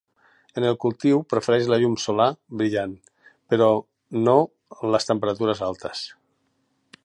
[0.59, 2.27] En el cultiu prefereix la llum solar
[2.61, 2.97] brillant,
[3.53, 3.69] però
[4.29, 4.37] no
[4.95, 6.05] les temperatures altes.